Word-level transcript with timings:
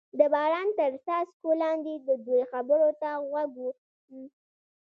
د 0.19 0.21
باران 0.33 0.67
تر 0.79 0.91
څاڅکو 1.05 1.49
لاندې 1.61 1.93
د 2.07 2.09
دوی 2.25 2.41
خبرو 2.51 2.89
ته 3.01 3.09
غوږ 3.27 3.51
ووم. 3.61 4.25